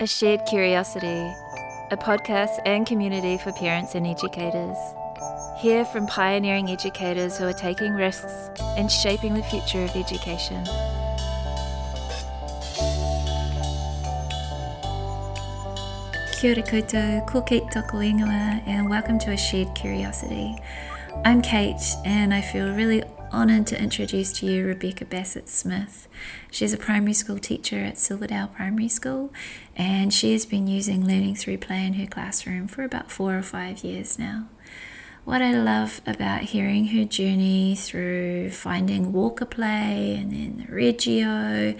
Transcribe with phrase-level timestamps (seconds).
[0.00, 1.32] A Shared Curiosity,
[1.92, 4.76] a podcast and community for parents and educators.
[5.56, 10.64] Hear from pioneering educators who are taking risks and shaping the future of education.
[16.40, 20.56] Kia ora koutou, ko Kate Toko Ingoa, and welcome to A Shared Curiosity.
[21.24, 23.04] I'm Kate, and I feel really
[23.34, 26.06] honoured to introduce to you Rebeccah Bassett Smith.
[26.52, 29.32] She's a primary school teacher at Silverdale Primary School,
[29.74, 33.42] and she has been using learning through play in her classroom for about four or
[33.42, 34.46] five years now.
[35.24, 41.74] What I love about hearing her journey through finding Walker play and then the Reggio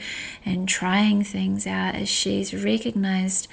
[0.45, 3.47] and trying things out is she's recognized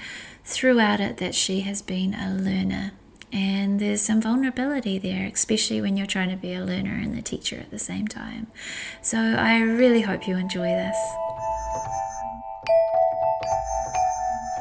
[0.44, 2.92] throughout it that she has been a learner
[3.32, 7.22] and there's some vulnerability there, especially when you're trying to be a learner and a
[7.22, 8.48] teacher at the same time.
[9.00, 10.96] So I really hope you enjoy this.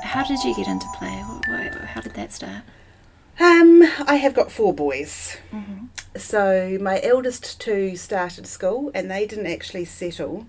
[0.03, 1.23] How did you get into play?
[1.85, 2.63] How did that start?
[3.39, 5.37] Um, I have got four boys.
[5.51, 5.85] Mm-hmm.
[6.17, 10.47] So my eldest two started school and they didn't actually settle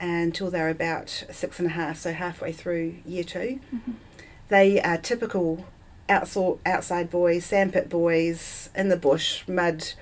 [0.00, 3.38] until they were about six and a half, so halfway through year 2
[3.74, 3.92] mm-hmm.
[4.48, 5.66] They are typical
[6.08, 9.92] outside, outside boys, sandpit boys, in the bush, mud,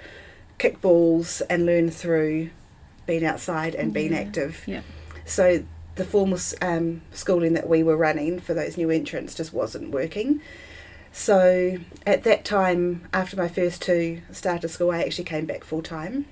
[0.58, 2.50] kick balls, and learn through
[3.06, 4.62] being outside and being active.
[4.66, 4.82] Yeah.
[5.24, 5.64] So
[5.96, 10.40] the formal um, schooling that we were running for those new entrants just wasn't working.
[11.12, 15.82] So at that time, after my first two started school, I actually came back full
[15.82, 16.26] time.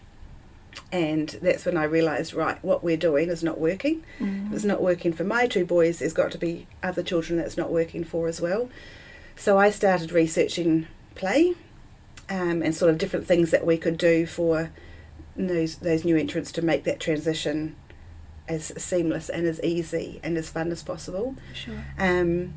[0.91, 4.03] And that's when I realised, right, what we're doing is not working.
[4.19, 4.49] Mm.
[4.49, 7.57] If it's not working for my two boys, there's got to be other children that's
[7.57, 8.71] not working for as well.
[9.37, 11.55] So I started researching play
[12.29, 14.71] um, and sort of different things that we could do for
[15.37, 17.75] those those new entrants to make that transition
[18.49, 21.35] as seamless and as easy and as fun as possible.
[21.55, 21.85] Sure.
[21.99, 22.55] Um,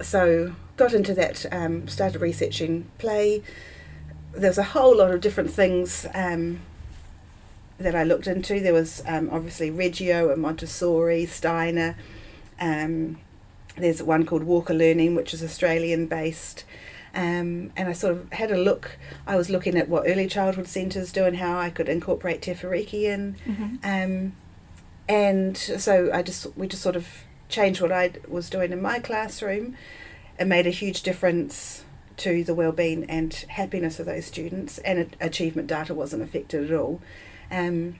[0.00, 3.42] so got into that, um, started researching play.
[4.32, 6.60] There's a whole lot of different things um,
[7.78, 8.60] that I looked into.
[8.60, 11.96] There was um, obviously Reggio and Montessori, Steiner,
[12.60, 13.18] um,
[13.76, 16.64] there's one called Walker Learning, which is Australian based.
[17.14, 18.98] Um, and I sort of had a look.
[19.26, 22.52] I was looking at what early childhood centres do and how I could incorporate Te
[22.52, 23.36] in.
[23.46, 23.76] Mm-hmm.
[23.82, 24.32] Um,
[25.08, 28.98] and so I just we just sort of changed what I was doing in my
[28.98, 29.76] classroom.
[30.38, 31.84] It made a huge difference
[32.18, 37.00] to the well-being and happiness of those students, and achievement data wasn't affected at all.
[37.50, 37.96] Um,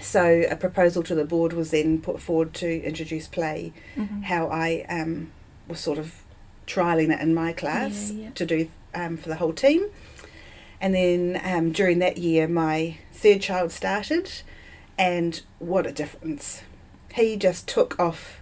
[0.00, 3.72] so a proposal to the board was then put forward to introduce play.
[3.96, 4.22] Mm-hmm.
[4.22, 5.32] How I um,
[5.68, 6.22] was sort of
[6.66, 8.30] trialing it in my class yeah, yeah.
[8.30, 9.86] to do um, for the whole team,
[10.80, 14.30] and then um, during that year, my third child started,
[14.98, 16.62] and what a difference!
[17.14, 18.40] He just took off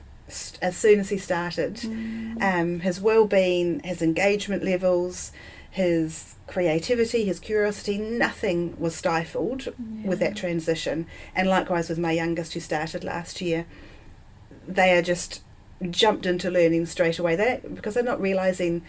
[0.61, 1.77] as soon as he started.
[1.77, 2.83] Mm.
[2.83, 5.33] his well-being, his engagement levels,
[5.71, 10.09] his creativity, his curiosity, nothing was stifled yeah.
[10.09, 11.07] with that transition.
[11.35, 13.67] And likewise with my youngest who started last year,
[14.67, 15.43] they are just
[15.91, 17.37] jumped into learning straight away.
[17.37, 18.83] They because they're not realizing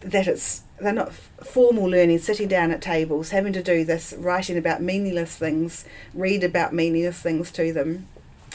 [0.00, 4.58] that it's they're not formal learning, sitting down at tables, having to do this, writing
[4.58, 8.08] about meaningless things, read about meaningless things to them.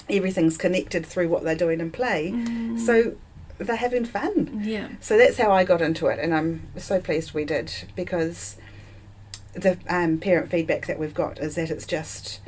[0.10, 2.32] Everything's connected through what they're doing in play.
[2.32, 2.80] Mm.
[2.80, 3.16] So
[3.60, 4.62] they're having fun.
[4.64, 4.88] Yeah.
[5.00, 8.58] So that's how I got into it, and I'm so pleased we did because
[9.54, 12.40] the um, parent feedback that we've got is that it's just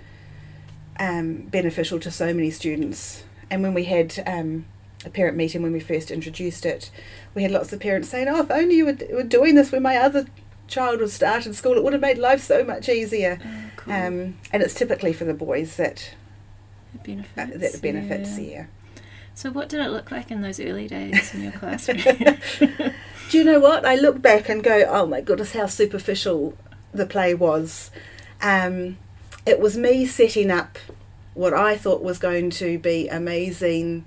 [1.00, 3.24] um, beneficial to so many students.
[3.50, 4.66] And when we had um,
[5.06, 6.90] a parent meeting when we first introduced it,
[7.36, 9.84] we had lots of parents saying, "Oh, if only you were, were doing this when
[9.84, 10.28] my other
[10.68, 13.94] child was started school, it would have made life so much easier." Oh, cool.
[13.94, 16.14] Um, and it's typically for the boys that
[16.94, 17.38] it benefits.
[17.38, 18.50] Uh, that benefits, yeah.
[18.50, 18.66] yeah.
[19.34, 22.00] So, what did it look like in those early days in your classroom?
[23.30, 23.86] Do you know what?
[23.86, 26.58] I look back and go, oh my goodness, how superficial
[26.94, 27.92] the play was.
[28.42, 28.98] Um,
[29.46, 30.78] it was me setting up
[31.34, 34.06] what I thought was going to be amazing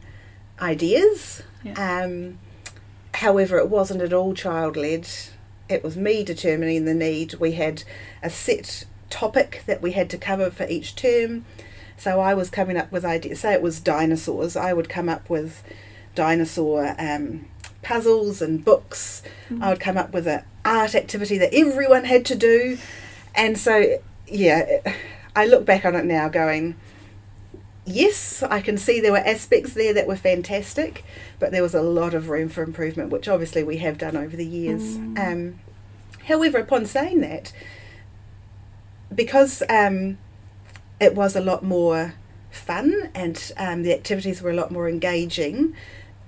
[0.60, 1.42] ideas.
[1.62, 2.04] Yeah.
[2.04, 2.38] Um,
[3.14, 5.08] however, it wasn't at all child led.
[5.68, 7.34] It was me determining the need.
[7.34, 7.84] We had
[8.22, 11.44] a set topic that we had to cover for each term.
[11.96, 13.40] So I was coming up with ideas.
[13.40, 15.62] Say it was dinosaurs, I would come up with
[16.14, 17.46] dinosaur um,
[17.82, 19.22] puzzles and books.
[19.50, 19.62] Mm.
[19.62, 22.78] I would come up with an art activity that everyone had to do,
[23.34, 24.80] and so yeah,
[25.36, 26.76] I look back on it now, going,
[27.84, 31.04] yes, I can see there were aspects there that were fantastic,
[31.38, 34.36] but there was a lot of room for improvement, which obviously we have done over
[34.36, 34.96] the years.
[34.96, 35.32] Mm.
[35.32, 35.60] Um,
[36.26, 37.52] however, upon saying that,
[39.14, 40.18] because um,
[41.04, 42.14] it was a lot more
[42.50, 45.74] fun and um, the activities were a lot more engaging.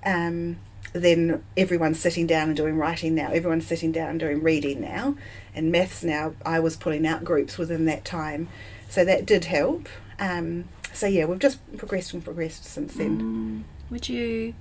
[0.05, 0.57] Um,
[0.93, 3.29] then everyone's sitting down and doing writing now.
[3.31, 5.15] Everyone's sitting down and doing reading now.
[5.53, 8.47] And maths now, I was pulling out groups within that time.
[8.89, 9.89] So that did help.
[10.19, 13.19] Um, so yeah, we've just progressed and progressed since then.
[13.21, 13.91] Mm.
[13.91, 14.53] Would you?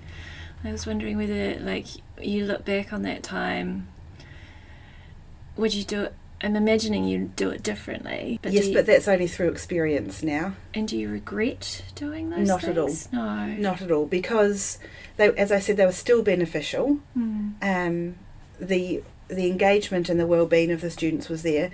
[0.65, 1.87] I was wondering whether, like,
[2.21, 3.89] you look back on that time.
[5.57, 6.15] Would you do it?
[6.43, 8.39] I'm imagining you do it differently.
[8.43, 10.55] But yes, you, but that's only through experience now.
[10.75, 12.47] And do you regret doing those?
[12.47, 13.09] Not things?
[13.13, 13.27] at all.
[13.27, 13.47] No.
[13.57, 14.79] Not at all, because
[15.17, 17.01] they, as I said, they were still beneficial.
[17.17, 17.55] Mm.
[17.63, 18.17] Um,
[18.61, 21.71] the the engagement and the well-being of the students was there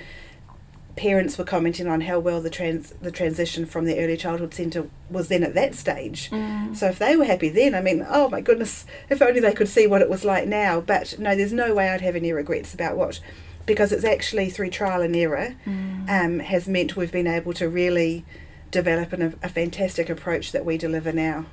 [0.96, 4.88] parents were commenting on how well the trans the transition from the early childhood centre
[5.08, 6.30] was then at that stage.
[6.30, 6.76] Mm.
[6.76, 9.68] So if they were happy then, I mean, oh my goodness, if only they could
[9.68, 10.80] see what it was like now.
[10.80, 13.20] But no, there's no way I'd have any regrets about what,
[13.66, 16.08] because it's actually through trial and error, Mm.
[16.08, 18.24] um, has meant we've been able to really
[18.70, 21.46] develop an, a fantastic approach that we deliver now.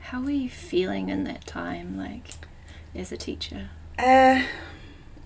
[0.00, 2.28] How were you feeling in that time, like,
[2.94, 3.68] as a teacher?
[3.98, 4.42] Uh,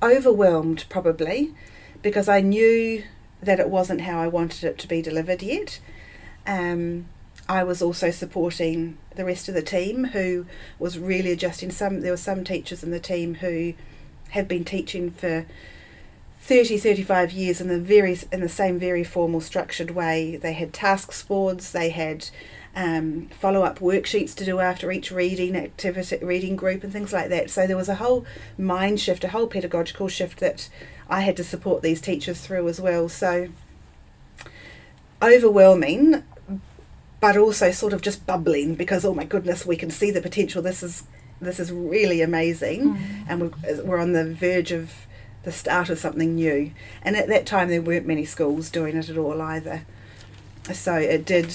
[0.03, 1.55] overwhelmed probably,
[2.03, 3.05] because I knew
[3.43, 5.81] that it wasn't how I wanted it to be delivered yet.
[6.47, 7.07] Um,
[7.49, 10.47] I was also supporting the rest of the team who
[10.79, 11.71] was really adjusting.
[11.71, 13.75] Some there were some teachers in the team who
[14.31, 15.45] have been teaching for
[16.47, 20.37] 30, 35 years in the very in the same very formal structured way.
[20.37, 21.73] They had task boards.
[21.73, 22.29] They had
[22.77, 27.31] um, follow up worksheets to do after each reading activity, reading group, and things like
[27.31, 27.49] that.
[27.49, 28.27] So there was a whole
[28.59, 30.69] mind shift, a whole pedagogical shift that
[31.09, 33.09] I had to support these teachers through as well.
[33.09, 33.49] So
[35.23, 36.23] overwhelming,
[37.21, 40.61] but also sort of just bubbling because oh my goodness, we can see the potential.
[40.61, 41.05] This is
[41.41, 43.25] this is really amazing, Mm.
[43.29, 44.93] and we're, we're on the verge of
[45.45, 46.73] the start of something new.
[47.03, 49.83] And at that time, there weren't many schools doing it at all either.
[50.73, 51.55] So it did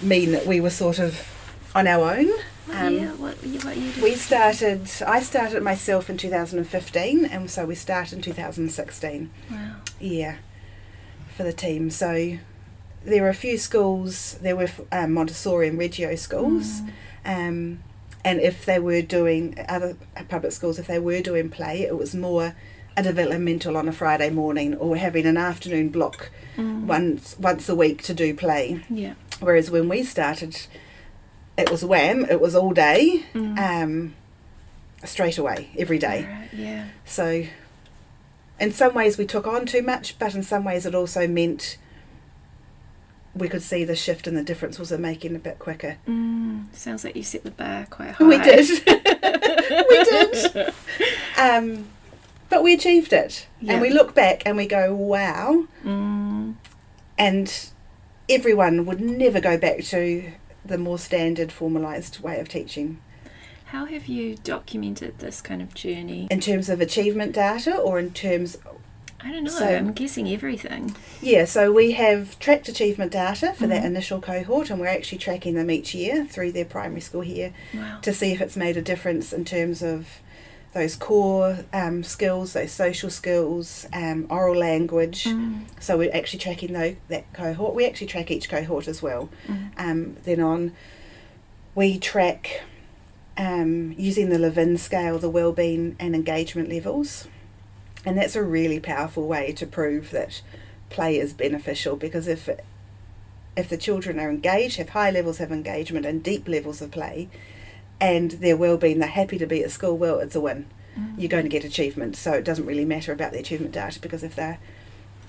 [0.00, 1.28] mean that we were sort of
[1.74, 2.28] on our own.
[2.66, 3.08] What Um, year?
[3.16, 8.22] What, what year We started, I started myself in 2015, and so we started in
[8.22, 9.30] 2016.
[9.50, 9.76] Wow.
[10.00, 10.36] Yeah,
[11.36, 11.90] for the team.
[11.90, 12.38] So
[13.04, 16.88] there were a few schools, there were um, Montessori and Reggio schools, Mm.
[17.48, 17.78] um,
[18.24, 19.96] and if they were doing, other
[20.30, 22.54] public schools, if they were doing play, it was more
[22.96, 26.86] a developmental on a Friday morning or having an afternoon block Mm.
[26.86, 28.80] once once a week to do play.
[28.88, 29.14] Yeah.
[29.40, 30.66] Whereas when we started,
[31.58, 33.58] it was wham, it was all day, Mm.
[33.58, 34.14] um,
[35.04, 36.22] straight away, every day.
[36.24, 36.84] Alright, yeah.
[37.04, 37.44] So,
[38.60, 41.76] in some ways, we took on too much, but in some ways, it also meant
[43.34, 45.96] we could see the shift and the difference was making a bit quicker.
[46.06, 46.66] Mm.
[46.72, 48.24] Sounds like you set the bar quite high.
[48.24, 48.68] We did.
[49.88, 50.72] we did.
[51.36, 51.86] Um,
[52.54, 53.48] but we achieved it.
[53.60, 53.72] Yeah.
[53.72, 55.66] And we look back and we go, wow.
[55.84, 56.54] Mm.
[57.18, 57.68] And
[58.28, 60.30] everyone would never go back to
[60.64, 63.00] the more standard, formalised way of teaching.
[63.66, 66.28] How have you documented this kind of journey?
[66.30, 68.56] In terms of achievement data or in terms
[69.20, 69.50] I don't know.
[69.50, 70.94] So- I'm guessing everything.
[71.22, 73.86] Yeah, so we have tracked achievement data for that Mhm.
[73.86, 78.00] initial cohort, and we're actually tracking them each year through their primary school here Wow.
[78.02, 80.06] to see if it's made a difference in terms of
[80.74, 85.24] those core um, skills, those social skills, um, oral language.
[85.24, 85.66] Mm.
[85.80, 87.74] So we're actually tracking tho- that cohort.
[87.74, 89.30] We actually track each cohort as well.
[89.46, 89.70] Mm.
[89.78, 90.72] Um, then on,
[91.76, 92.62] we track
[93.38, 97.28] um, using the Leuven scale, the well-being and engagement levels,
[98.04, 100.42] and that's a really powerful way to prove that
[100.90, 102.48] play is beneficial because if
[103.56, 107.28] if the children are engaged, have high levels of engagement and deep levels of play,
[108.00, 109.96] and their well-being, they're happy to be at school.
[109.96, 110.66] Well, it's a win.
[110.98, 111.14] Mm.
[111.18, 114.22] You're going to get achievement, so it doesn't really matter about the achievement data because
[114.22, 114.58] if they're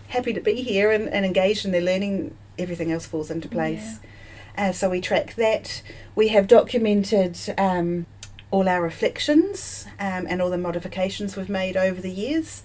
[0.10, 4.00] happy to be here and, and engaged in their learning, everything else falls into place.
[4.58, 5.82] Uh, so we track that.
[6.16, 8.06] We have documented um,
[8.52, 12.64] all our reflections um, and all the modifications we've made over the years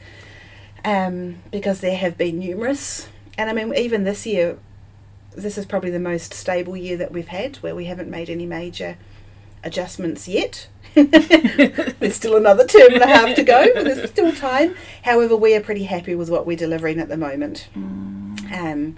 [0.84, 3.08] um, because there have been numerous.
[3.36, 4.58] And I mean, even this year,
[5.34, 8.46] this is probably the most stable year that we've had where we haven't made any
[8.46, 8.96] major
[9.62, 10.68] adjustments yet.
[10.94, 14.74] there's still another term and a half to go, but there's still time.
[15.04, 17.68] However, we are pretty happy with what we're delivering at the moment.
[17.76, 18.52] Mm.
[18.52, 18.96] Um,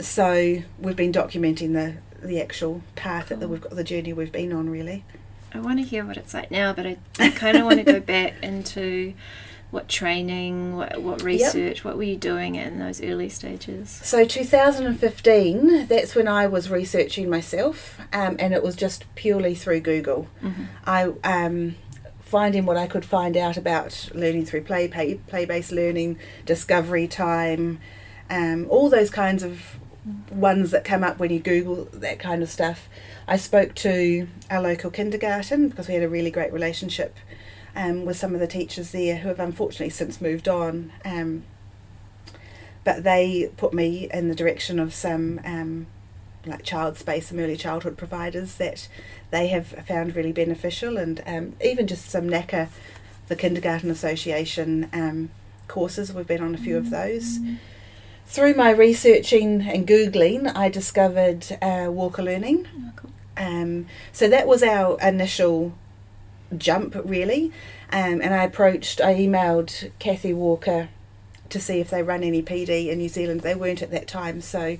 [0.00, 4.52] so we've been documenting the the actual path that we've got, the journey we've been
[4.52, 5.04] on, really.
[5.52, 7.84] I want to hear what it's like now, but I, I kind of want to
[7.84, 9.14] go back into
[9.70, 13.90] what training, what, what research, what were you doing in those early stages?
[14.02, 19.80] So 2015, that's when I was researching myself, um, and it was just purely through
[19.80, 20.28] Google.
[20.42, 20.64] Mm-hmm.
[20.86, 21.74] I um,
[22.20, 27.06] finding what I could find out about learning through play, play play based learning, discovery
[27.06, 27.78] time,
[28.30, 29.78] um, all those kinds of
[30.30, 32.88] ones that come up when you Google that kind of stuff.
[33.26, 37.16] I spoke to our local kindergarten because we had a really great relationship
[37.74, 40.92] um, with some of the teachers there who have unfortunately since moved on.
[41.04, 41.44] Um,
[42.84, 45.86] but they put me in the direction of some um,
[46.46, 48.88] like child space, some early childhood providers that
[49.30, 52.68] they have found really beneficial, and um, even just some NACA,
[53.26, 55.30] the Kindergarten Association um,
[55.66, 56.12] courses.
[56.12, 57.40] We've been on a few of those.
[58.26, 62.66] Through my researching and googling, I discovered uh, Walker Learning.
[62.76, 63.10] Oh, cool.
[63.36, 65.72] Um, so that was our initial
[66.56, 67.52] jump, really.
[67.92, 70.88] Um, and I approached, I emailed Kathy Walker
[71.50, 73.40] to see if they run any PD in New Zealand.
[73.40, 74.76] They weren't at that time, so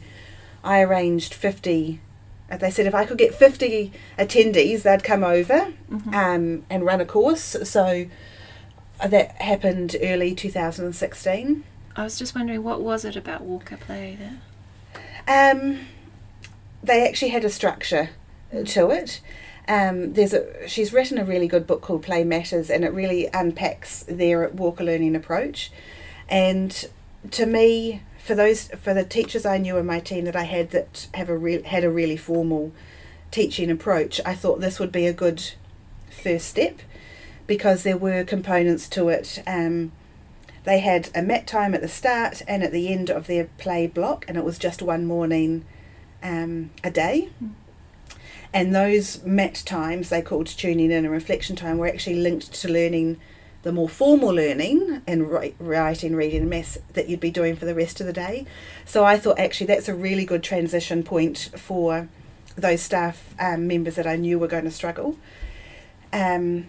[0.63, 2.01] I arranged 50.
[2.51, 6.15] uh, They said if I could get 50 attendees, they'd come over Mhm.
[6.15, 7.57] um, and run a course.
[7.65, 8.07] So
[9.01, 11.65] uh, that happened early 2016.
[11.97, 15.53] I was just wondering, what was it about Walker Play there?
[15.55, 15.81] Um,
[16.83, 18.11] they actually had a structure
[18.67, 19.21] to it.
[19.69, 23.29] Um, there's a she's written a really good book called Play Matters, and it really
[23.35, 25.71] unpacks their Walker learning approach.
[26.29, 26.89] And
[27.33, 30.71] to me, for those for the teachers I knew in my team that I had
[30.71, 32.73] that have a real had a really formal
[33.31, 35.53] teaching approach, I thought this would be a good
[36.11, 36.81] first step
[37.47, 39.43] because there were components to it.
[39.47, 39.93] Um,
[40.65, 43.87] they had a mat time at the start and at the end of their play
[43.87, 45.65] block, and it was just one morning
[46.23, 47.29] um, a day.
[47.43, 47.53] Mm.
[48.53, 52.69] And those mat times, they called tuning in and reflection time, were actually linked to
[52.69, 53.19] learning
[53.63, 57.75] the more formal learning and writing, reading, and maths that you'd be doing for the
[57.75, 58.47] rest of the day.
[58.85, 62.09] So I thought actually that's a really good transition point for
[62.57, 65.19] those staff um, members that I knew were going to struggle.
[66.13, 66.69] Um,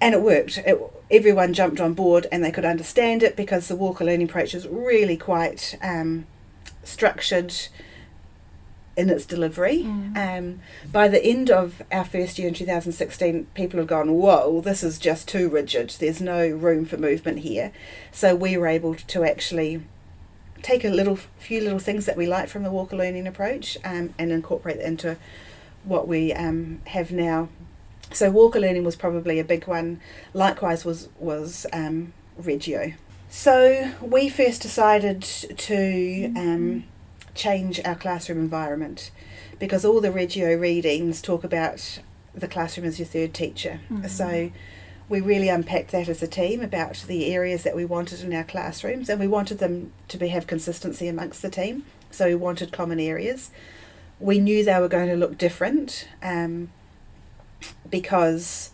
[0.00, 0.58] and it worked.
[0.58, 0.78] It,
[1.10, 4.68] everyone jumped on board and they could understand it because the Walker learning approach is
[4.68, 6.26] really quite um,
[6.82, 7.54] structured
[8.96, 9.82] in its delivery.
[9.82, 10.38] Mm.
[10.38, 10.60] Um,
[10.90, 14.98] by the end of our first year in 2016, people have gone, Whoa, this is
[14.98, 15.96] just too rigid.
[15.98, 17.72] There's no room for movement here.
[18.12, 19.82] So we were able to actually
[20.62, 24.14] take a little few little things that we like from the Walker learning approach um,
[24.18, 25.16] and incorporate into
[25.84, 27.48] what we um, have now.
[28.12, 30.00] So Walker learning was probably a big one.
[30.32, 32.94] Likewise was was um, Reggio.
[33.28, 36.84] So we first decided to um,
[37.34, 39.10] change our classroom environment
[39.58, 42.00] because all the Reggio readings talk about
[42.34, 43.80] the classroom as your third teacher.
[43.90, 44.08] Mhm.
[44.08, 44.50] So
[45.08, 48.44] we really unpacked that as a team about the areas that we wanted in our
[48.44, 51.84] classrooms and we wanted them to be have consistency amongst the team.
[52.10, 53.50] So we wanted common areas.
[54.18, 56.70] We knew they were going to look different um,
[57.88, 58.70] because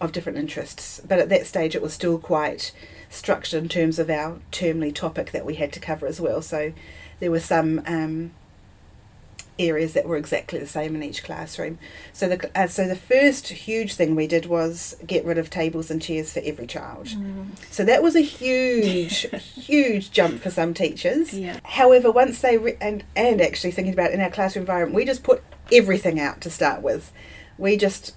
[0.00, 2.72] of different interests, but at that stage it was still quite
[3.08, 6.42] structured in terms of our termly topic that we had to cover as well.
[6.42, 6.72] So
[7.20, 8.32] there were some um,
[9.58, 11.78] areas that were exactly the same in each classroom.
[12.12, 15.90] So the uh, so the first huge thing we did was get rid of tables
[15.90, 17.06] and chairs for every child.
[17.06, 17.46] Mm.
[17.70, 21.32] So that was a huge, huge jump for some teachers.
[21.32, 21.58] Yeah.
[21.64, 25.22] However, once they re- and and actually thinking about in our classroom environment, we just
[25.22, 25.42] put
[25.72, 27.10] everything out to start with.
[27.56, 28.14] We just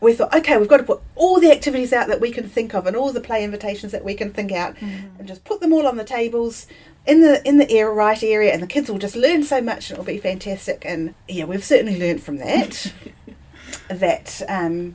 [0.00, 2.74] we thought, okay, we've got to put all the activities out that we can think
[2.74, 5.18] of and all the play invitations that we can think out, Mm.
[5.18, 6.66] and just put them all on the tables
[7.10, 9.90] in the in the air, right area, and the kids will just learn so much,
[9.90, 10.84] and it'll be fantastic.
[10.86, 12.92] And yeah, we've certainly learned from that
[13.88, 14.94] that um,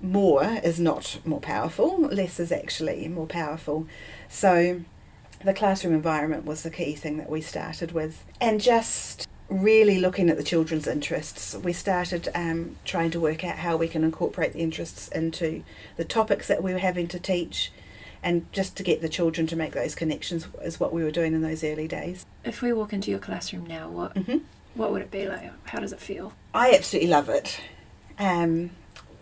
[0.00, 3.86] more is not more powerful, less is actually more powerful.
[4.28, 4.82] So
[5.44, 10.30] the classroom environment was the key thing that we started with, and just really looking
[10.30, 11.54] at the children's interests.
[11.54, 15.62] We started um, trying to work out how we can incorporate the interests into
[15.96, 17.70] the topics that we were having to teach,
[18.22, 21.34] and just to get the children to make those connections is what we were doing
[21.34, 22.24] in those early days.
[22.44, 24.38] If we walk into your classroom now, what hmm
[24.74, 25.50] what would it be like?
[25.68, 26.32] How does it feel?
[26.54, 27.60] I absolutely love it.
[28.18, 28.70] Um,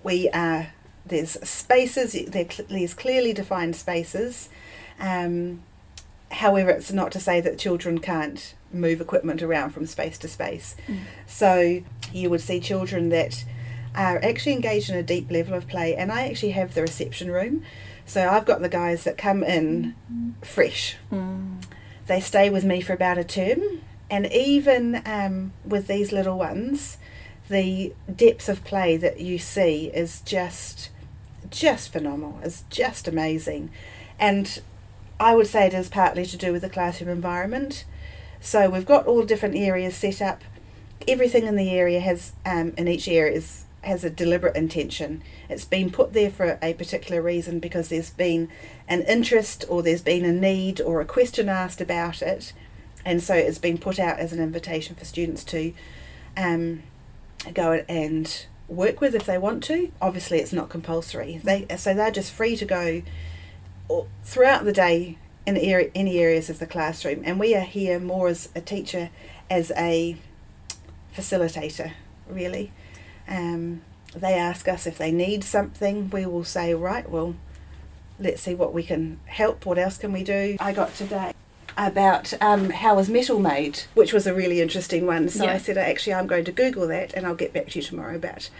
[0.05, 0.73] we are
[1.05, 2.13] there's spaces.
[2.13, 4.49] There's clearly defined spaces.
[5.01, 5.63] Um,
[6.31, 10.77] however, it's not to say that children can't move equipment around from space to space.
[10.87, 11.01] Mm.
[11.27, 13.45] So you would see children that
[13.95, 17.31] are actually engaged in a deep level of play, and I actually have the reception
[17.31, 17.63] room.
[18.07, 19.95] So I've got the guys that come in
[20.43, 20.97] fresh.
[21.13, 21.65] Mm.
[22.07, 26.99] They stay with me for about a term, and even um, with these little ones,
[27.49, 30.91] the depth of play that you see is just
[31.51, 32.39] just phenomenal.
[32.43, 33.71] It's just amazing,
[34.19, 34.61] and
[35.19, 37.85] I would say it is partly to do with the classroom environment.
[38.41, 40.43] So we've got all different areas set up.
[41.07, 45.23] Everything in the area has um, in each area is has a deliberate intention.
[45.49, 48.49] It's been put there for a particular reason because there's been
[48.87, 52.53] an interest or there's been a need or a question asked about it,
[53.05, 55.73] and so it's been put out as an invitation for students to
[56.37, 56.83] um,
[57.55, 59.91] go and work with if they want to.
[60.01, 61.41] Obviously, it's not compulsory.
[61.43, 63.03] They so they're just free to go
[64.23, 68.51] throughout the day in any areas of the classroom, and we are here more as
[68.55, 69.11] a teacher,
[69.49, 70.17] as a
[71.17, 71.93] facilitator,
[72.29, 72.73] really.
[73.31, 73.83] Um,
[74.15, 77.37] they ask us if they need something, we will say, right, well,
[78.19, 79.65] let's see what we can help.
[79.65, 80.57] What else can we do?
[80.61, 81.33] I got today
[81.77, 85.29] about um, how was metal made, which was a really interesting one.
[85.29, 85.53] So Yeah.
[85.53, 88.17] I said, actually, I'm going to Google that, and I'll get back to you tomorrow
[88.17, 88.51] about.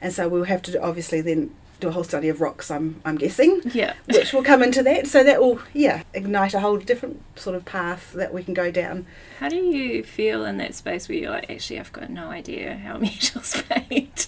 [0.00, 2.70] And so we'll have to obviously then do a whole study of rocks.
[2.70, 3.94] I'm I'm guessing Yeah.
[4.06, 5.06] which will come into that.
[5.06, 8.70] So that will, yeah, ignite a whole different sort of path that we can go
[8.70, 9.06] down.
[9.40, 12.76] How do you feel in that space where you're like, actually, I've got no idea
[12.76, 14.26] how metal's made?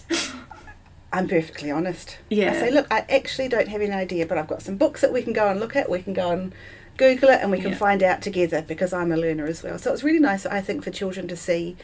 [1.12, 2.18] I'm perfectly honest.
[2.28, 2.50] Yeah.
[2.50, 5.12] I say, look, I actually don't have any idea, but I've got some books that
[5.12, 5.88] we can go and look at.
[5.88, 6.54] We can go and
[6.98, 7.78] Google it and we can Yeah.
[7.78, 9.78] find out together because I'm a learner as well.
[9.78, 11.76] So it's really nice, I think, for children to see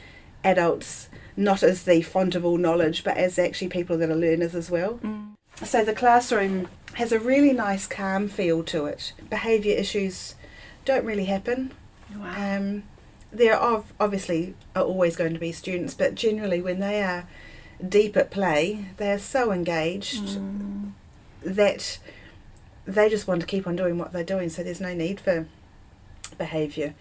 [0.44, 4.54] adults not as the font of all knowledge, but as actually people that are learners
[4.54, 4.98] as well.
[5.02, 5.23] Mm.
[5.64, 9.12] So the classroom has a really nice, calm feel to it.
[9.28, 10.34] Behaviour issues
[10.84, 11.72] don't really happen.
[12.16, 12.56] Wow.
[12.56, 12.82] Um,
[13.32, 17.26] there are obviously are always going to be students, but generally when they are
[17.86, 20.92] deep at play, they are so engaged Mm.
[21.42, 21.98] that
[22.86, 24.48] they just want to keep on doing what they're doing.
[24.50, 25.46] So there's no need for
[26.38, 26.94] behaviour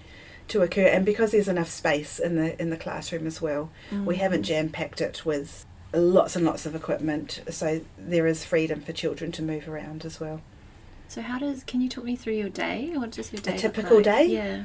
[0.49, 4.15] to occur, and because there's enough space in the in the classroom as well, we
[4.15, 4.19] Mm.
[4.19, 7.41] haven't jam packed it with lots and lots of equipment.
[7.49, 10.41] So there is freedom for children to move around as well.
[11.07, 11.63] So how does?
[11.63, 12.91] Can you talk me through your day?
[12.95, 13.51] What does your day?
[13.51, 14.05] look typical like?
[14.05, 14.25] day?
[14.25, 14.63] Yeah.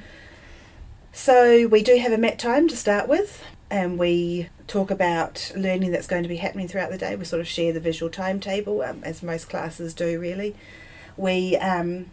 [1.12, 5.90] So we do have a mat time to start with, and we talk about learning
[5.90, 7.16] that's going to be happening throughout the day.
[7.16, 10.54] We sort of share the visual timetable, um, as most classes do, really.
[11.16, 12.10] We um,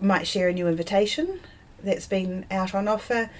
[0.00, 1.40] might share a new invitation
[1.82, 3.30] that's been out on offer.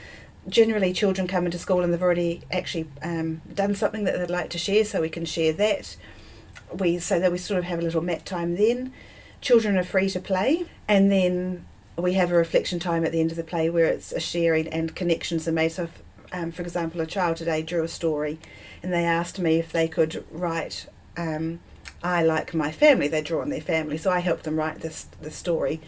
[0.49, 4.51] Generally, children come into school and they've already actually um, done something that they'd like
[4.51, 5.97] to share, so we can share that.
[6.73, 8.93] We so that we sort of have a little mat time then.
[9.41, 13.31] Children are free to play, and then we have a reflection time at the end
[13.31, 15.73] of the play where it's a sharing and connections are made.
[15.73, 18.39] So, if, um, for example, a child today drew a story,
[18.83, 20.87] and they asked me if they could write.
[21.17, 21.61] Um,
[22.03, 23.09] I like my family.
[23.09, 25.81] They draw on their family, so I helped them write this the story.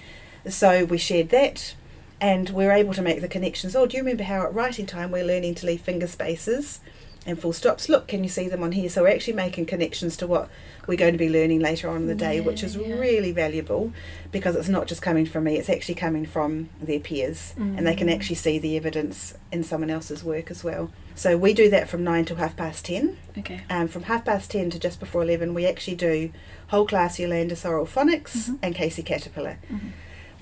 [0.49, 1.75] So we shared that,
[2.23, 3.75] and we're able to make the connections.
[3.75, 6.79] Oh, do you remember how at writing time we're learning to leave finger spaces
[7.27, 7.89] and full stops?
[7.89, 8.89] Look, can you see them on here?
[8.89, 10.49] So we're actually making connections to what
[10.87, 12.95] we're going to be learning later on in the day, which is Yeah, yeah.
[13.01, 13.93] really valuable
[14.31, 17.95] because it's not just coming from me; it's actually coming from their peers, and they
[17.97, 18.15] can Mm.
[18.15, 20.91] actually see the evidence in someone else's work as well.
[21.17, 23.19] So we do that from nine till half past ten.
[23.37, 23.61] Okay.
[23.69, 26.31] Um, from half past 10 to just before 11, we actually do
[26.69, 28.59] whole class Yolanda Soryl Phonics Mhm.
[28.63, 29.59] and Casey Caterpillar.
[29.73, 29.91] Mhm.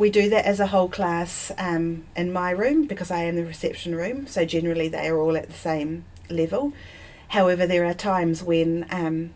[0.01, 3.45] We do that as a whole class um, in my room because I am the
[3.45, 6.73] reception room, so generally they are all at the same level.
[7.29, 9.35] However, there are times when um,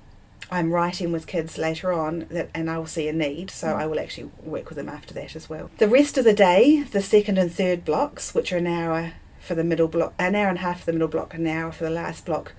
[0.51, 3.77] I'm writing with kids later on that, and I will see a need, so Mm.
[3.77, 5.71] I will actually work with them after that as well.
[5.77, 9.55] The rest of the day, the second and third blocks, which are an hour for
[9.55, 11.85] the middle block, an hour and a half for the middle block, an hour for
[11.85, 12.55] the last block,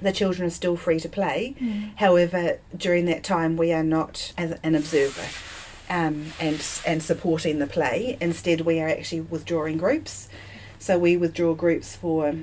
[0.00, 1.56] the children are still free to play.
[1.60, 1.96] Mm.
[1.96, 5.26] However, during that time, we are not as an observer
[5.88, 8.16] um, and and supporting the play.
[8.20, 10.28] Instead, we are actually withdrawing groups.
[10.78, 12.34] So we withdraw groups for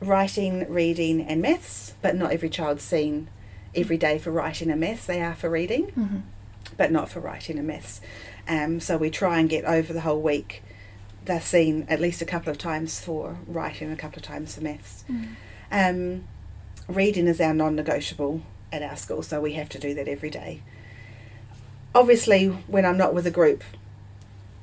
[0.00, 1.94] writing, reading, and maths.
[2.02, 3.28] But not every child's seen
[3.74, 5.06] every day for writing and maths.
[5.06, 6.22] They are for reading, Mhm.
[6.76, 8.00] but not for writing and maths.
[8.48, 10.62] Um, so we try and get over the whole week.
[11.24, 14.60] They're seen at least a couple of times for writing, a couple of times for
[14.62, 15.04] maths.
[15.10, 15.28] Mm.
[15.70, 16.24] Um,
[16.88, 20.62] reading is our non-negotiable at our school, so we have to do that every day.
[21.94, 23.62] Obviously, when I'm not with a group,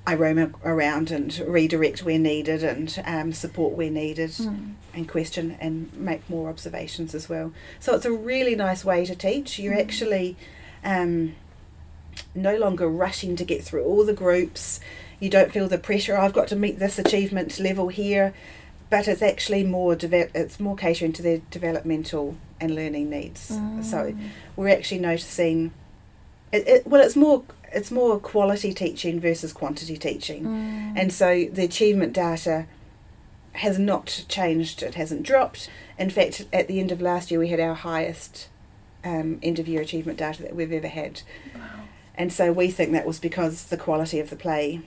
[0.08, 4.74] I roam around and redirect where needed and um, support where needed Mm.
[4.96, 7.52] and question and make more observations as well.
[7.80, 9.60] So it's a really nice way to teach.
[9.60, 9.82] You're Mm.
[9.82, 10.38] actually
[10.84, 11.36] um,
[12.34, 14.80] no longer rushing to get through all the groups.
[15.20, 16.18] You don't feel the pressure.
[16.18, 18.34] I've got to meet this achievement level here,
[18.90, 23.42] but it's actually more It's more catering to their developmental and learning needs.
[23.42, 24.18] So Mm.
[24.56, 25.72] we're actually noticing.
[26.52, 30.44] It, it, well, it's more it's more quality teaching versus quantity teaching.
[30.44, 30.94] Mm.
[30.96, 32.66] And so the achievement data
[33.54, 35.70] has not changed, it hasn't dropped.
[35.98, 38.48] In fact, at the end of last year, we had our highest
[39.04, 41.22] um, end of year achievement data that we've ever had.
[41.54, 41.62] Wow.
[42.16, 44.82] And so we think that was because the quality of the play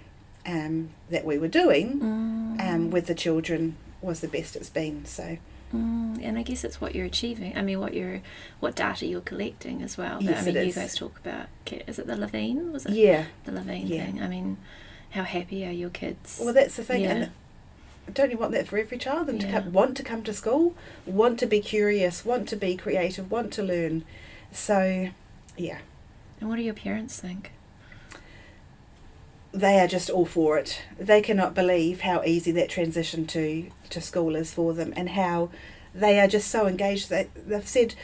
[0.45, 2.61] um, that we were doing Mm.
[2.75, 5.05] um, with the children was the best it's been.
[5.07, 5.39] So,
[5.75, 7.57] Mm, and I guess it's what you're achieving.
[7.57, 8.21] I mean, what you're,
[8.61, 10.17] what data you're collecting as well.
[10.17, 11.47] But, Yes, I mean, you guys talk about.
[11.87, 12.73] Is it the Leuven?
[12.73, 13.25] Was it yeah.
[13.45, 14.05] the Leuven Yeah.
[14.07, 14.23] thing?
[14.23, 14.59] I mean,
[15.11, 16.41] how happy are your kids?
[16.43, 17.03] Well, that's the thing.
[17.03, 17.11] Yeah.
[17.11, 17.31] And
[18.15, 19.29] don't you want that for every child?
[19.29, 20.75] Them to come, want to come to school,
[21.07, 24.05] want to be curious, want to be creative, want to learn.
[24.51, 25.09] So,
[25.57, 25.79] yeah,
[26.41, 27.53] And what do your parents think?
[29.53, 30.83] They are just all for it.
[30.99, 35.51] They cannot believe how easy that transition to to school is for them, and how
[35.95, 37.11] they are just so engaged.
[37.11, 37.95] They they've said.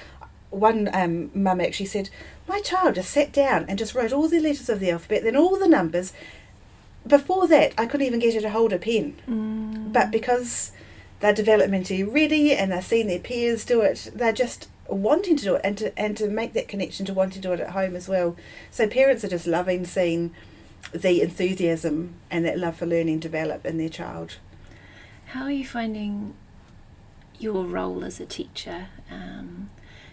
[0.50, 2.08] One um, mum actually said,
[2.48, 5.36] "My child just sat down and just wrote all the letters of the alphabet, then
[5.36, 6.14] all the numbers.
[7.06, 9.16] Before that, I couldn't even get her to hold a pen.
[9.28, 9.92] Mm.
[9.92, 10.72] But because
[11.20, 15.54] they're developmentally ready and they're seeing their peers do it, they're just wanting to do
[15.56, 17.94] it and to and to make that connection to wanting to do it at home
[17.94, 18.36] as well.
[18.70, 20.34] So parents are just loving seeing
[20.92, 24.36] the enthusiasm and that love for learning develop in their child.
[25.26, 26.34] How are you finding
[27.38, 28.86] your role as a teacher?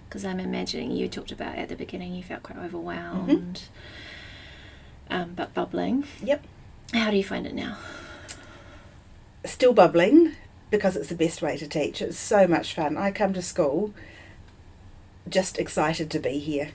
[0.08, 3.64] Because I'm imagining you talked about at the beginning you felt quite overwhelmed,
[5.10, 6.06] um, but bubbling.
[6.22, 6.46] Yep.
[6.94, 7.78] How do you find it now?
[9.46, 10.34] Still bubbling
[10.70, 12.02] because it's the best way to teach.
[12.02, 12.98] It's so much fun.
[12.98, 13.94] I come to school
[15.28, 16.72] just excited to be here,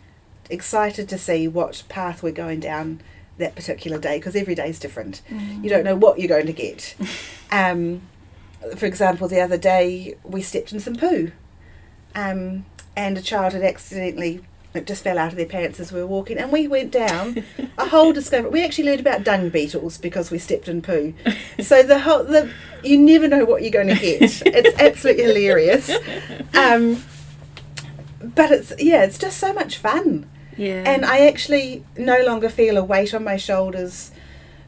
[0.48, 3.00] excited to see what path we're going down
[3.40, 5.22] that particular day because every day is different.
[5.62, 6.96] You don't know what you're going to get.
[7.52, 8.02] um,
[8.76, 11.32] for example, the other day we stepped in some poo,
[12.14, 12.64] um,
[12.96, 16.06] and a child had accidentally it just fell out of their pants as we were
[16.06, 17.44] walking, and we went down
[17.76, 18.50] a whole discovery.
[18.50, 21.14] We actually learned about dung beetles because we stepped in poo.
[21.60, 22.52] So the whole the
[22.84, 24.22] you never know what you're going to get.
[24.22, 24.42] It's
[24.80, 25.90] absolutely hilarious.
[26.54, 27.02] Um,
[28.22, 30.30] but it's yeah, it's just so much fun.
[30.60, 30.82] Yeah.
[30.84, 34.10] And I actually no longer feel a weight on my shoulders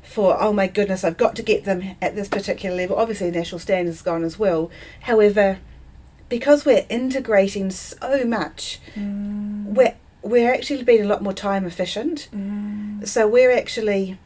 [0.03, 2.97] for, oh my goodness, I've got to get them at this particular level.
[2.97, 4.71] Obviously, national standards gone as well.
[5.03, 5.59] However,
[6.31, 9.67] because we're integrating so much, Mm.
[9.75, 12.29] we're, we're actually being a lot more time efficient.
[12.35, 13.07] Mm.
[13.07, 14.19] So we're actually,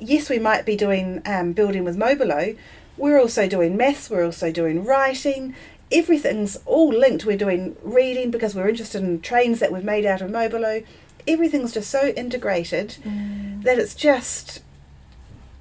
[0.00, 2.56] yes, we might be doing um, building with Mobilo.
[2.96, 4.08] We're also doing maths.
[4.08, 5.54] We're also doing writing.
[5.94, 7.24] Everything's all linked.
[7.24, 10.84] We're doing reading because we're interested in trains that we've made out of Mobilo.
[11.26, 13.62] Everything's just so integrated Mm.
[13.62, 14.60] that it's just,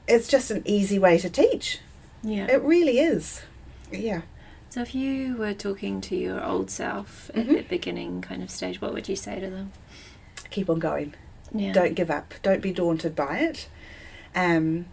[0.08, 1.80] it's just an easy way to teach.
[2.24, 2.48] Yeah.
[2.52, 3.44] It really is.
[3.92, 4.22] Yeah.
[4.70, 7.58] So if you were talking to your old self at Mhm.
[7.58, 9.72] the beginning kind of stage, what would you say to them?
[10.50, 11.14] Keep on going.
[11.56, 11.72] Yeah.
[11.72, 13.68] don't give up don't be daunted by it
[14.34, 14.86] um,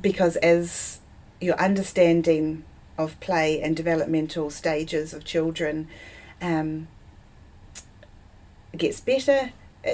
[0.00, 1.00] because as
[1.38, 2.64] your understanding
[2.96, 5.88] of play and developmental stages of children
[6.40, 6.86] um,
[8.76, 9.52] gets better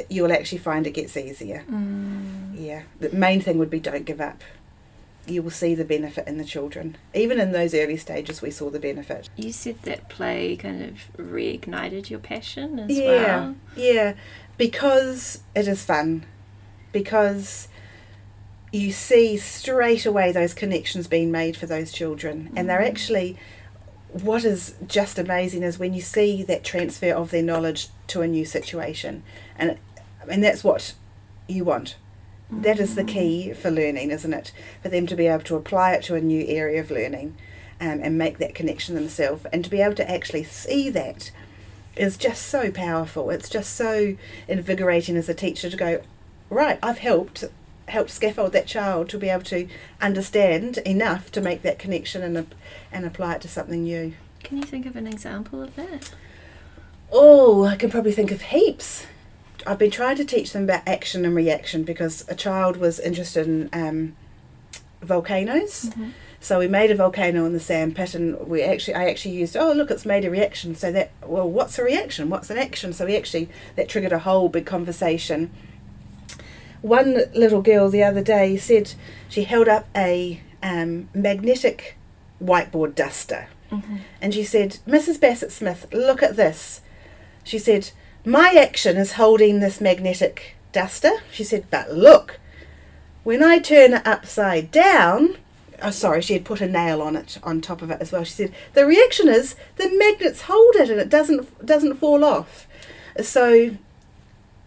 [0.09, 1.65] you'll actually find it gets easier.
[1.71, 2.53] Mm.
[2.57, 4.43] yeah the main thing would be don't give up.
[5.27, 6.97] You will see the benefit in the children.
[7.15, 9.29] Even in those early stages we saw the benefit.
[9.37, 13.57] You said that play kind of reignited your passion as yeah well.
[13.77, 14.15] yeah
[14.57, 16.25] because it is fun.
[16.93, 17.69] Because
[18.73, 22.51] you see straight away those connections being made for those children.
[22.55, 22.89] And they're Mm.
[22.89, 23.37] actually
[24.13, 28.27] what is just amazing is when you see that transfer of their knowledge to a
[28.27, 29.23] new situation.
[29.57, 29.77] And
[30.29, 30.95] and that's what
[31.49, 31.97] you want.
[32.51, 34.53] That is the key for learning isn't it?
[34.83, 37.37] For them to be able to apply it to a new area of learning
[37.81, 39.47] um, and make that connection themselves.
[39.53, 41.31] And to be able to actually see that
[41.97, 43.31] is just so powerful.
[43.31, 44.17] It's just so
[44.49, 46.03] invigorating as a teacher to go
[46.53, 47.45] right i've helped
[47.91, 49.69] helped scaffold that child to be able to
[50.01, 52.55] understand enough to make that connection and
[52.93, 56.13] and apply it to something new Can you think of an example of that?
[57.13, 59.07] Oh, I can probably think of heaps.
[59.67, 63.47] I've been trying to teach them about action and reaction because a child was interested
[63.47, 64.17] in um,
[65.03, 65.91] volcanoes.
[65.91, 66.13] Mhm.
[66.43, 69.57] So we made a volcano in the sand pit, and we actually, I actually used,
[69.57, 70.75] oh look, it's made a reaction.
[70.75, 72.31] So that, well, what's a reaction?
[72.31, 72.95] What's an action?
[72.95, 75.51] So we actually that triggered a whole big conversation.
[76.83, 78.95] One little girl the other day said
[79.29, 81.97] she held up a um, magnetic
[82.43, 83.49] whiteboard duster.
[83.71, 84.01] Mhm.
[84.21, 85.21] And she said, Mrs.
[85.21, 86.81] Bassett Smith, look at this.
[87.45, 87.91] She said,
[88.25, 91.13] My action is holding this magnetic duster.
[91.33, 92.41] She said, But look,
[93.23, 95.37] when I turn it upside down,
[95.83, 98.25] oh, sorry, she had put a nail on it, on top of it as well.
[98.25, 102.67] She said, The reaction is the magnets hold it and it doesn't, doesn't fall off.
[103.23, 103.77] So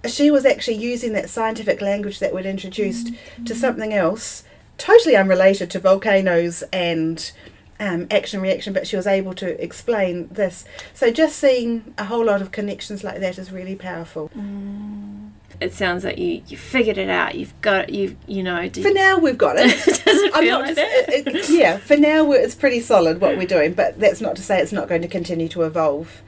[0.07, 3.09] she was actually using that scientific language that we'd introduced
[3.45, 4.43] to something else,
[4.77, 7.31] totally unrelated to volcanoes and
[7.79, 10.65] um, action reaction, but she was able to explain this.
[10.93, 14.29] So just seeing a whole lot of connections like that is really powerful.
[14.37, 15.31] Mm.
[15.61, 17.35] It sounds like you, you figured it out.
[17.35, 18.69] You've got it you you know.
[18.69, 19.69] For now, we've got it.
[19.85, 23.21] Does it I'm not like just, it- it- yeah, for now we're, it's pretty solid
[23.21, 26.21] what we're doing, but that's not to say it's not going to continue to evolve.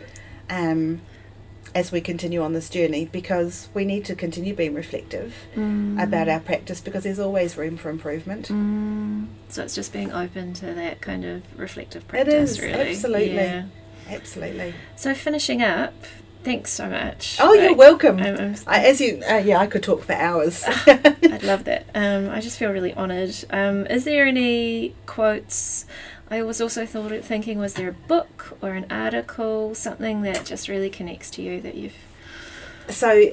[0.49, 1.01] Um,
[1.73, 6.01] as we continue on this journey because we need to continue being reflective Mm.
[6.01, 8.47] about our practice because there's always room for improvement.
[8.49, 9.27] Mm.
[9.49, 12.91] So it's just being open to that kind of reflective practice, is, really.
[12.91, 13.35] absolutely.
[13.35, 13.63] Yeah.
[14.09, 14.73] Absolutely.
[14.95, 15.93] So finishing up,
[16.43, 17.37] thanks so much.
[17.41, 18.19] Oh, you're welcome.
[18.19, 20.63] I'm, I'm, I, as you, uh, yeah, I could talk for hours.
[20.87, 21.87] I'd love that.
[21.95, 23.35] Um, I just feel really honoured.
[23.49, 25.85] Um, is there any quotes?
[26.29, 30.67] I was also thought thinking, was there a book or an article, something that just
[30.67, 31.93] really connects to you that you've?
[32.89, 33.31] so,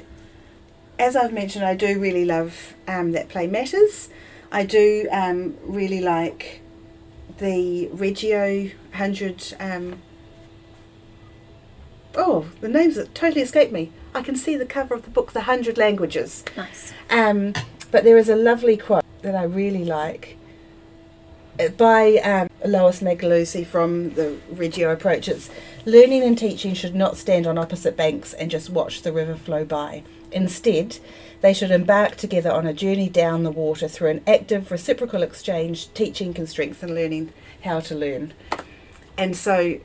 [0.98, 4.10] as I've mentioned, I do really love um, that play matters.
[4.50, 6.60] I do um, really like
[7.38, 9.54] the Reggio hundred.
[9.58, 10.02] Um,
[12.14, 13.90] oh, the names that totally escape me.
[14.14, 16.44] I can see the cover of the book, The Hundred Languages.
[16.54, 16.92] Nice.
[17.08, 17.54] Um,
[17.90, 20.36] but there is a lovely quote that I really like
[21.76, 25.28] by um, Loris Malaguzzi from the Reggio approach.
[25.28, 25.50] It's
[25.84, 29.64] learning and teaching should not stand on opposite banks and just watch the river flow
[29.64, 30.02] by.
[30.30, 30.98] Instead,
[31.42, 35.92] they should embark together on a journey down the water through an active reciprocal exchange.
[35.92, 37.32] Teaching can strengthen learning
[37.64, 38.32] how to learn.
[39.18, 39.78] And so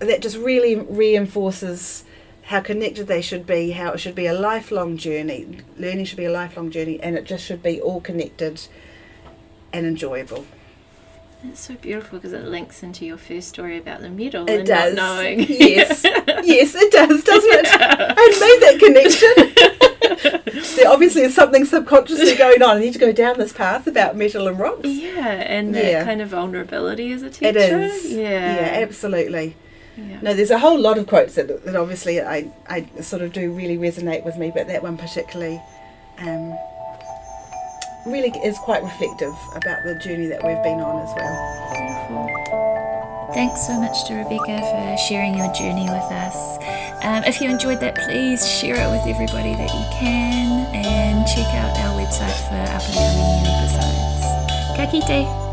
[0.00, 2.04] that just really reinforces
[2.44, 5.58] how connected they should be, how it should be a lifelong journey.
[5.76, 8.66] Learning should be a lifelong journey, and it just should be all connected
[9.72, 10.46] and enjoyable.
[11.42, 14.66] It's so beautiful because it links into your first story about the metal It and
[14.66, 14.94] does.
[14.94, 15.40] not knowing.
[15.48, 16.02] Yes.
[16.44, 17.66] yes, it does, doesn't it?
[17.72, 20.76] I made that connection.
[20.76, 22.76] there obviously is something subconsciously going on.
[22.76, 24.86] I need to go down this path about metal and rocks.
[24.88, 26.04] yeah, and that Yeah.
[26.04, 27.46] kind of vulnerability as a teacher.
[27.48, 28.12] It is.
[28.12, 28.20] Yeah.
[28.56, 29.56] Yeah, absolutely.
[29.96, 30.20] Yeah.
[30.20, 33.50] No, there's a whole lot of quotes that, that obviously I, I sort of do
[33.52, 35.60] really resonate with me, but that one particularly
[36.18, 36.56] um,
[38.10, 41.70] really is quite reflective about the journey that we've been on as well.
[43.32, 46.58] Thanks so much to Rebeccah for sharing your journey with us.
[47.04, 51.46] Um, if you enjoyed that, please share it with everybody that you can and check
[51.54, 54.24] out our website for up and coming new episodes.
[54.76, 55.49] Ka kite!